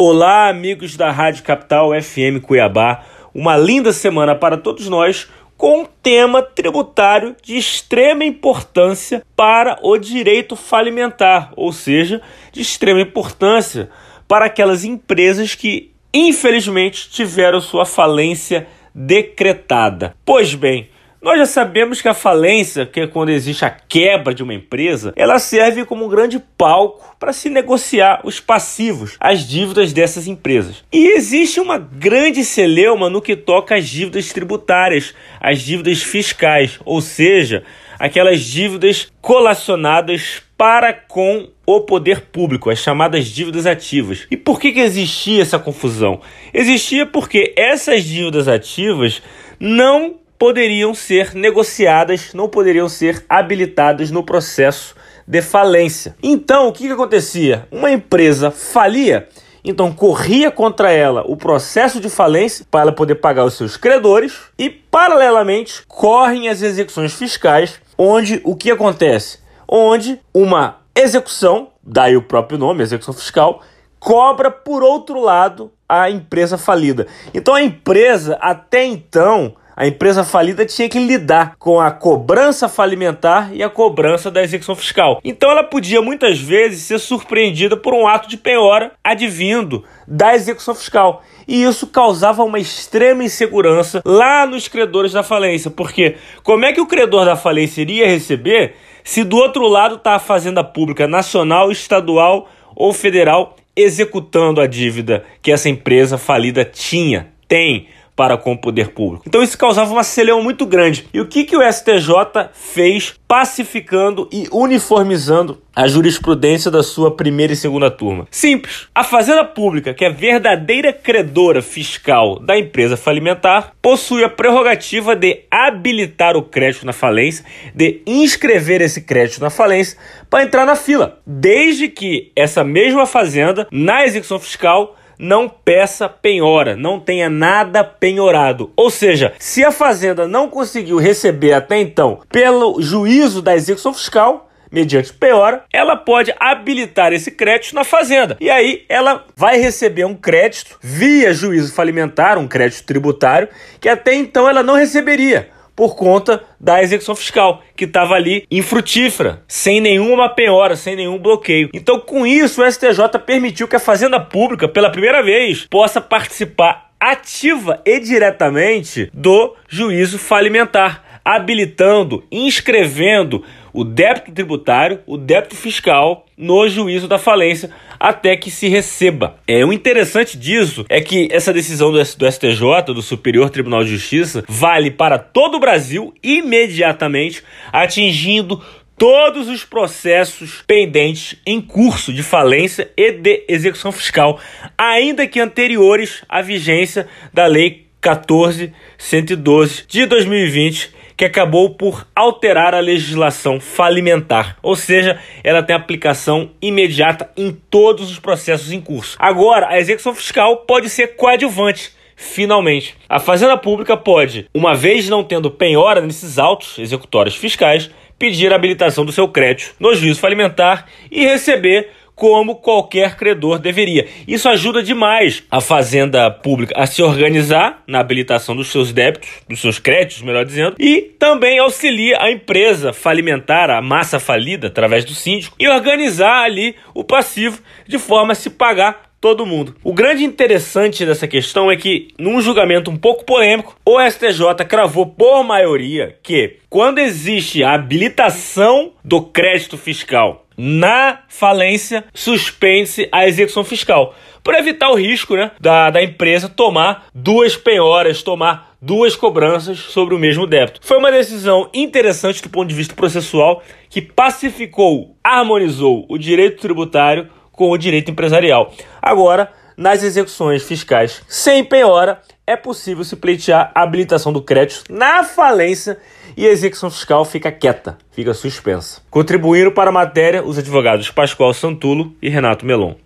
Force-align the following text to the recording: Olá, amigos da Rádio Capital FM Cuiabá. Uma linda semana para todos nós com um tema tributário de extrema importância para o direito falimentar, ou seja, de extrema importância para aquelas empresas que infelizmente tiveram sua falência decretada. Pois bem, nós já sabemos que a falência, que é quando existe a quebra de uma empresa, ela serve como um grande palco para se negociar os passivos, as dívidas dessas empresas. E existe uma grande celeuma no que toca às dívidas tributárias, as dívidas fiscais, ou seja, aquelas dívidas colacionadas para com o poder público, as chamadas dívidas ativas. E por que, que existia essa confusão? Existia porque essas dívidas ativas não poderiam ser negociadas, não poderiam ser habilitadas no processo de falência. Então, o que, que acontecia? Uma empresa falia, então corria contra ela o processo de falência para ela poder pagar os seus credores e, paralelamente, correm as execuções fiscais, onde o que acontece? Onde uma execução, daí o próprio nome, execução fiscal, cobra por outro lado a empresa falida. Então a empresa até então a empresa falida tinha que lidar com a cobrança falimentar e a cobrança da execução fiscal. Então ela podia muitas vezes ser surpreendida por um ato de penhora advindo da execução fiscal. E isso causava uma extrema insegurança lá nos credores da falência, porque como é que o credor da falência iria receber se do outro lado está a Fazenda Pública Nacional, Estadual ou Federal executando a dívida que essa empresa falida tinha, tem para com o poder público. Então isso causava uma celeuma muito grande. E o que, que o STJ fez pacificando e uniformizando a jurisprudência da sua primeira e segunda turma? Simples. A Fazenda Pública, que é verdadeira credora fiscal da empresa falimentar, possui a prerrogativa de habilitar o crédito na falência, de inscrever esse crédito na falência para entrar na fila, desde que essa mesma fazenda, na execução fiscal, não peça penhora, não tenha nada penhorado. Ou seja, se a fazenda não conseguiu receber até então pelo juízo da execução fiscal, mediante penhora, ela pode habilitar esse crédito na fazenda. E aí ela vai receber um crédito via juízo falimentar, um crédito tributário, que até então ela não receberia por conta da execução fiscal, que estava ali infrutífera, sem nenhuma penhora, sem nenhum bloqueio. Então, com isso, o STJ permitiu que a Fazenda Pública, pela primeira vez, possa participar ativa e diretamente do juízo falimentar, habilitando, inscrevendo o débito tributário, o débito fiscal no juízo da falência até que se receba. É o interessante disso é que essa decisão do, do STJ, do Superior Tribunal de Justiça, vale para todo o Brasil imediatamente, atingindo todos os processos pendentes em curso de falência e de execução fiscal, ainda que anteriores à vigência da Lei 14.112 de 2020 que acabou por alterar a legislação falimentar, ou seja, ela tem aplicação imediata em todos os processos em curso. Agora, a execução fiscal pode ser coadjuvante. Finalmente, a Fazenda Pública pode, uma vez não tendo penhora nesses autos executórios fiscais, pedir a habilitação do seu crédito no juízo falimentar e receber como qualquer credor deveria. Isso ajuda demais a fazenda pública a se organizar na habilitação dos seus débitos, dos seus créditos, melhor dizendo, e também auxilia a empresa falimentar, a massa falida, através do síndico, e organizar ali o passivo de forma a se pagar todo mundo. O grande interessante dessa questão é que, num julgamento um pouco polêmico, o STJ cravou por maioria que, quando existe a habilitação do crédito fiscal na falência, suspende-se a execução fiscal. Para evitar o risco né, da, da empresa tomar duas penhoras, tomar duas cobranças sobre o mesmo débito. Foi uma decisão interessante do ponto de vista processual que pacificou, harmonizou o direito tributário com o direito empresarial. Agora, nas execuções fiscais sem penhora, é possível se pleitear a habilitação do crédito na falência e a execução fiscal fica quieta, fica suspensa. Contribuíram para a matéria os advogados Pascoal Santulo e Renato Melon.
Olá, 0.00 0.48
amigos 0.48 0.96
da 0.96 1.10
Rádio 1.10 1.42
Capital 1.42 1.90
FM 2.00 2.40
Cuiabá. 2.40 3.04
Uma 3.34 3.56
linda 3.56 3.92
semana 3.92 4.32
para 4.32 4.56
todos 4.56 4.88
nós 4.88 5.28
com 5.56 5.80
um 5.80 5.86
tema 6.00 6.40
tributário 6.40 7.34
de 7.42 7.56
extrema 7.56 8.24
importância 8.24 9.24
para 9.34 9.76
o 9.82 9.98
direito 9.98 10.54
falimentar, 10.54 11.52
ou 11.56 11.72
seja, 11.72 12.22
de 12.52 12.62
extrema 12.62 13.00
importância 13.00 13.90
para 14.28 14.44
aquelas 14.44 14.84
empresas 14.84 15.56
que 15.56 15.90
infelizmente 16.14 17.10
tiveram 17.10 17.60
sua 17.60 17.84
falência 17.84 18.68
decretada. 18.94 20.14
Pois 20.24 20.54
bem, 20.54 20.90
nós 21.20 21.38
já 21.38 21.46
sabemos 21.46 22.00
que 22.00 22.08
a 22.08 22.14
falência, 22.14 22.86
que 22.86 23.00
é 23.00 23.06
quando 23.06 23.30
existe 23.30 23.64
a 23.64 23.70
quebra 23.70 24.32
de 24.32 24.42
uma 24.42 24.54
empresa, 24.54 25.12
ela 25.16 25.38
serve 25.38 25.84
como 25.84 26.04
um 26.04 26.08
grande 26.08 26.38
palco 26.56 27.16
para 27.18 27.32
se 27.32 27.50
negociar 27.50 28.20
os 28.24 28.38
passivos, 28.38 29.16
as 29.18 29.46
dívidas 29.46 29.92
dessas 29.92 30.28
empresas. 30.28 30.84
E 30.92 31.16
existe 31.16 31.58
uma 31.58 31.76
grande 31.76 32.44
celeuma 32.44 33.10
no 33.10 33.20
que 33.20 33.34
toca 33.34 33.74
às 33.74 33.88
dívidas 33.88 34.32
tributárias, 34.32 35.12
as 35.40 35.60
dívidas 35.60 36.02
fiscais, 36.02 36.78
ou 36.84 37.00
seja, 37.00 37.64
aquelas 37.98 38.40
dívidas 38.40 39.10
colacionadas 39.20 40.42
para 40.56 40.92
com 40.92 41.48
o 41.66 41.80
poder 41.80 42.22
público, 42.22 42.70
as 42.70 42.78
chamadas 42.78 43.26
dívidas 43.26 43.66
ativas. 43.66 44.26
E 44.30 44.36
por 44.36 44.60
que, 44.60 44.72
que 44.72 44.80
existia 44.80 45.42
essa 45.42 45.58
confusão? 45.58 46.20
Existia 46.54 47.04
porque 47.04 47.52
essas 47.56 48.04
dívidas 48.04 48.48
ativas 48.48 49.20
não 49.60 50.16
poderiam 50.38 50.94
ser 50.94 51.34
negociadas, 51.34 52.32
não 52.32 52.48
poderiam 52.48 52.88
ser 52.88 53.24
habilitadas 53.28 54.10
no 54.10 54.22
processo 54.22 54.94
de 55.26 55.42
falência. 55.42 56.14
Então, 56.22 56.68
o 56.68 56.72
que, 56.72 56.86
que 56.86 56.92
acontecia? 56.92 57.66
Uma 57.70 57.90
empresa 57.90 58.50
falia, 58.50 59.28
então 59.64 59.92
corria 59.92 60.50
contra 60.50 60.90
ela 60.90 61.22
o 61.26 61.36
processo 61.36 62.00
de 62.00 62.08
falência 62.08 62.64
para 62.70 62.82
ela 62.82 62.92
poder 62.92 63.16
pagar 63.16 63.44
os 63.44 63.54
seus 63.54 63.76
credores 63.76 64.38
e, 64.58 64.70
paralelamente, 64.70 65.82
correm 65.86 66.48
as 66.48 66.62
execuções 66.62 67.12
fiscais, 67.12 67.80
onde 67.98 68.40
o 68.44 68.54
que 68.54 68.70
acontece? 68.70 69.40
Onde 69.68 70.20
uma 70.32 70.78
execução, 70.94 71.68
daí 71.82 72.16
o 72.16 72.22
próprio 72.22 72.58
nome, 72.58 72.82
execução 72.82 73.12
fiscal, 73.12 73.62
cobra 73.98 74.50
por 74.50 74.82
outro 74.82 75.20
lado 75.20 75.72
a 75.88 76.10
empresa 76.10 76.56
falida. 76.56 77.06
Então 77.34 77.54
a 77.54 77.62
empresa 77.62 78.38
até 78.40 78.84
então 78.84 79.54
a 79.78 79.86
empresa 79.86 80.24
falida 80.24 80.66
tinha 80.66 80.88
que 80.88 80.98
lidar 80.98 81.54
com 81.56 81.80
a 81.80 81.88
cobrança 81.92 82.68
falimentar 82.68 83.54
e 83.54 83.62
a 83.62 83.70
cobrança 83.70 84.28
da 84.28 84.42
execução 84.42 84.74
fiscal. 84.74 85.20
Então 85.22 85.52
ela 85.52 85.62
podia 85.62 86.02
muitas 86.02 86.40
vezes 86.40 86.82
ser 86.82 86.98
surpreendida 86.98 87.76
por 87.76 87.94
um 87.94 88.08
ato 88.08 88.28
de 88.28 88.36
penhora 88.36 88.90
advindo 89.04 89.84
da 90.04 90.34
execução 90.34 90.74
fiscal. 90.74 91.22
E 91.46 91.62
isso 91.62 91.86
causava 91.86 92.42
uma 92.42 92.58
extrema 92.58 93.22
insegurança 93.22 94.02
lá 94.04 94.44
nos 94.44 94.66
credores 94.66 95.12
da 95.12 95.22
falência, 95.22 95.70
porque 95.70 96.16
como 96.42 96.64
é 96.64 96.72
que 96.72 96.80
o 96.80 96.86
credor 96.86 97.24
da 97.24 97.36
falência 97.36 97.80
iria 97.80 98.08
receber 98.08 98.74
se 99.04 99.22
do 99.22 99.36
outro 99.36 99.68
lado 99.68 99.94
está 99.94 100.16
a 100.16 100.18
Fazenda 100.18 100.64
Pública 100.64 101.06
Nacional, 101.06 101.70
Estadual 101.70 102.48
ou 102.74 102.92
Federal 102.92 103.54
executando 103.76 104.60
a 104.60 104.66
dívida 104.66 105.24
que 105.40 105.52
essa 105.52 105.68
empresa 105.68 106.18
falida 106.18 106.64
tinha, 106.64 107.28
tem 107.46 107.86
para 108.18 108.36
com 108.36 108.50
o 108.50 108.58
poder 108.58 108.88
público. 108.88 109.22
Então 109.28 109.44
isso 109.44 109.56
causava 109.56 109.92
uma 109.92 110.02
celeuma 110.02 110.42
muito 110.42 110.66
grande. 110.66 111.06
E 111.14 111.20
o 111.20 111.26
que, 111.26 111.44
que 111.44 111.56
o 111.56 111.62
STJ 111.72 112.50
fez 112.52 113.14
pacificando 113.28 114.28
e 114.32 114.48
uniformizando 114.50 115.62
a 115.76 115.86
jurisprudência 115.86 116.68
da 116.68 116.82
sua 116.82 117.14
primeira 117.14 117.52
e 117.52 117.56
segunda 117.56 117.88
turma? 117.88 118.26
Simples. 118.28 118.88
A 118.92 119.04
Fazenda 119.04 119.44
Pública, 119.44 119.94
que 119.94 120.04
é 120.04 120.10
verdadeira 120.10 120.92
credora 120.92 121.62
fiscal 121.62 122.40
da 122.40 122.58
empresa 122.58 122.96
falimentar, 122.96 123.74
possui 123.80 124.24
a 124.24 124.28
prerrogativa 124.28 125.14
de 125.14 125.42
habilitar 125.48 126.36
o 126.36 126.42
crédito 126.42 126.84
na 126.84 126.92
falência, 126.92 127.44
de 127.72 128.02
inscrever 128.04 128.80
esse 128.80 129.02
crédito 129.02 129.40
na 129.40 129.48
falência 129.48 129.96
para 130.28 130.42
entrar 130.42 130.66
na 130.66 130.74
fila, 130.74 131.20
desde 131.24 131.86
que 131.86 132.32
essa 132.34 132.64
mesma 132.64 133.06
fazenda, 133.06 133.68
na 133.70 134.04
execução 134.04 134.40
fiscal, 134.40 134.96
não 135.18 135.48
peça 135.48 136.08
penhora, 136.08 136.76
não 136.76 137.00
tenha 137.00 137.28
nada 137.28 137.82
penhorado. 137.82 138.72
Ou 138.76 138.90
seja, 138.90 139.32
se 139.38 139.64
a 139.64 139.72
fazenda 139.72 140.28
não 140.28 140.48
conseguiu 140.48 140.98
receber 140.98 141.52
até 141.52 141.78
então 141.78 142.20
pelo 142.30 142.80
juízo 142.80 143.42
da 143.42 143.54
execução 143.54 143.92
fiscal, 143.92 144.48
mediante 144.70 145.12
penhora, 145.12 145.64
ela 145.72 145.96
pode 145.96 146.34
habilitar 146.38 147.12
esse 147.12 147.30
crédito 147.30 147.74
na 147.74 147.84
fazenda. 147.84 148.36
E 148.40 148.50
aí 148.50 148.84
ela 148.88 149.24
vai 149.34 149.58
receber 149.58 150.04
um 150.04 150.14
crédito 150.14 150.78
via 150.80 151.32
juízo 151.32 151.72
falimentar, 151.72 152.38
um 152.38 152.46
crédito 152.46 152.84
tributário, 152.84 153.48
que 153.80 153.88
até 153.88 154.14
então 154.14 154.48
ela 154.48 154.62
não 154.62 154.74
receberia 154.74 155.50
por 155.78 155.94
conta 155.94 156.42
da 156.58 156.82
execução 156.82 157.14
fiscal, 157.14 157.62
que 157.76 157.84
estava 157.84 158.14
ali 158.14 158.44
infrutífera, 158.50 159.44
sem 159.46 159.80
nenhuma 159.80 160.28
penhora, 160.28 160.74
sem 160.74 160.96
nenhum 160.96 161.16
bloqueio. 161.16 161.70
Então, 161.72 162.00
com 162.00 162.26
isso, 162.26 162.60
o 162.60 162.68
STJ 162.68 163.16
permitiu 163.24 163.68
que 163.68 163.76
a 163.76 163.78
Fazenda 163.78 164.18
Pública, 164.18 164.66
pela 164.66 164.90
primeira 164.90 165.22
vez, 165.22 165.68
possa 165.70 166.00
participar 166.00 166.90
ativa 166.98 167.80
e 167.86 168.00
diretamente 168.00 169.08
do 169.14 169.54
juízo 169.68 170.18
falimentar, 170.18 171.20
habilitando, 171.24 172.24
inscrevendo 172.28 173.44
o 173.78 173.84
débito 173.84 174.32
tributário, 174.32 174.98
o 175.06 175.16
débito 175.16 175.54
fiscal 175.54 176.26
no 176.36 176.68
juízo 176.68 177.06
da 177.06 177.16
falência 177.16 177.70
até 178.00 178.36
que 178.36 178.50
se 178.50 178.66
receba. 178.66 179.36
É 179.46 179.64
o 179.64 179.72
interessante 179.72 180.36
disso 180.36 180.84
é 180.88 181.00
que 181.00 181.28
essa 181.30 181.52
decisão 181.52 181.92
do, 181.92 181.98
do 181.98 182.32
STJ, 182.32 182.92
do 182.92 183.00
Superior 183.00 183.50
Tribunal 183.50 183.84
de 183.84 183.90
Justiça, 183.90 184.44
vale 184.48 184.90
para 184.90 185.16
todo 185.16 185.58
o 185.58 185.60
Brasil 185.60 186.12
imediatamente, 186.20 187.44
atingindo 187.72 188.60
todos 188.96 189.46
os 189.46 189.64
processos 189.64 190.60
pendentes 190.66 191.36
em 191.46 191.60
curso 191.60 192.12
de 192.12 192.24
falência 192.24 192.90
e 192.96 193.12
de 193.12 193.44
execução 193.48 193.92
fiscal, 193.92 194.40
ainda 194.76 195.24
que 195.24 195.38
anteriores 195.38 196.24
à 196.28 196.42
vigência 196.42 197.06
da 197.32 197.46
Lei 197.46 197.86
14.112 198.02 199.84
de 199.86 200.04
2020 200.04 200.97
que 201.18 201.24
acabou 201.24 201.70
por 201.70 202.06
alterar 202.14 202.76
a 202.76 202.78
legislação 202.78 203.58
falimentar, 203.58 204.56
ou 204.62 204.76
seja, 204.76 205.18
ela 205.42 205.64
tem 205.64 205.74
aplicação 205.74 206.52
imediata 206.62 207.28
em 207.36 207.50
todos 207.50 208.08
os 208.08 208.20
processos 208.20 208.70
em 208.70 208.80
curso. 208.80 209.16
Agora, 209.18 209.66
a 209.68 209.80
execução 209.80 210.14
fiscal 210.14 210.58
pode 210.58 210.88
ser 210.88 211.16
coadjuvante. 211.16 211.92
Finalmente, 212.14 212.94
a 213.08 213.18
Fazenda 213.18 213.56
Pública 213.56 213.96
pode, 213.96 214.48
uma 214.54 214.76
vez 214.76 215.08
não 215.08 215.24
tendo 215.24 215.50
penhora 215.50 216.00
nesses 216.00 216.38
autos 216.38 216.78
executórios 216.78 217.34
fiscais, 217.34 217.90
pedir 218.16 218.52
a 218.52 218.56
habilitação 218.56 219.04
do 219.04 219.10
seu 219.12 219.26
crédito 219.26 219.74
no 219.80 219.94
juízo 219.94 220.20
falimentar 220.20 220.86
e 221.10 221.26
receber 221.26 221.90
como 222.18 222.56
qualquer 222.56 223.16
credor 223.16 223.60
deveria. 223.60 224.08
Isso 224.26 224.48
ajuda 224.48 224.82
demais 224.82 225.44
a 225.48 225.60
fazenda 225.60 226.28
pública 226.28 226.74
a 226.76 226.84
se 226.84 227.00
organizar 227.00 227.84
na 227.86 228.00
habilitação 228.00 228.56
dos 228.56 228.68
seus 228.68 228.92
débitos, 228.92 229.30
dos 229.48 229.60
seus 229.60 229.78
créditos, 229.78 230.20
melhor 230.20 230.44
dizendo, 230.44 230.74
e 230.80 231.00
também 231.00 231.60
auxilia 231.60 232.18
a 232.20 232.30
empresa 232.30 232.92
falimentar, 232.92 233.70
a 233.70 233.80
massa 233.80 234.18
falida, 234.18 234.66
através 234.66 235.04
do 235.04 235.14
síndico, 235.14 235.54
e 235.60 235.68
organizar 235.68 236.42
ali 236.42 236.74
o 236.92 237.04
passivo 237.04 237.62
de 237.86 237.98
forma 237.98 238.32
a 238.32 238.36
se 238.36 238.50
pagar 238.50 239.08
todo 239.20 239.46
mundo. 239.46 239.76
O 239.84 239.92
grande 239.92 240.24
interessante 240.24 241.06
dessa 241.06 241.28
questão 241.28 241.70
é 241.70 241.76
que, 241.76 242.08
num 242.18 242.40
julgamento 242.40 242.90
um 242.90 242.96
pouco 242.96 243.24
polêmico, 243.24 243.76
o 243.86 244.00
STJ 244.00 244.64
cravou 244.68 245.06
por 245.06 245.44
maioria 245.44 246.16
que, 246.22 246.56
quando 246.68 246.98
existe 246.98 247.62
a 247.62 247.74
habilitação 247.74 248.92
do 249.04 249.22
crédito 249.22 249.78
fiscal 249.78 250.47
na 250.58 251.20
falência, 251.28 252.04
suspende-se 252.12 253.08
a 253.12 253.28
execução 253.28 253.62
fiscal. 253.62 254.14
Para 254.42 254.58
evitar 254.58 254.90
o 254.90 254.96
risco 254.96 255.36
né, 255.36 255.52
da, 255.60 255.88
da 255.90 256.02
empresa 256.02 256.48
tomar 256.48 257.06
duas 257.14 257.56
penhoras, 257.56 258.22
tomar 258.22 258.76
duas 258.80 259.14
cobranças 259.14 259.78
sobre 259.78 260.14
o 260.14 260.18
mesmo 260.18 260.46
débito. 260.46 260.80
Foi 260.82 260.98
uma 260.98 261.12
decisão 261.12 261.70
interessante 261.72 262.42
do 262.42 262.48
ponto 262.48 262.68
de 262.68 262.74
vista 262.74 262.94
processual 262.94 263.62
que 263.88 264.02
pacificou, 264.02 265.16
harmonizou 265.22 266.06
o 266.08 266.18
direito 266.18 266.60
tributário 266.60 267.28
com 267.52 267.70
o 267.70 267.78
direito 267.78 268.10
empresarial. 268.10 268.72
Agora, 269.02 269.52
nas 269.78 270.02
execuções 270.02 270.64
fiscais 270.64 271.22
sem 271.28 271.64
penhora, 271.64 272.20
é 272.44 272.56
possível 272.56 273.04
se 273.04 273.14
pleitear 273.14 273.70
a 273.72 273.82
habilitação 273.82 274.32
do 274.32 274.42
crédito 274.42 274.82
na 274.90 275.22
falência 275.22 275.96
e 276.36 276.46
a 276.46 276.50
execução 276.50 276.90
fiscal 276.90 277.24
fica 277.24 277.52
quieta, 277.52 277.96
fica 278.10 278.34
suspensa. 278.34 279.00
Contribuíram 279.08 279.70
para 279.70 279.90
a 279.90 279.92
matéria 279.92 280.44
os 280.44 280.58
advogados 280.58 281.10
Pascoal 281.10 281.54
Santulo 281.54 282.12
e 282.20 282.28
Renato 282.28 282.66
Melon. 282.66 282.94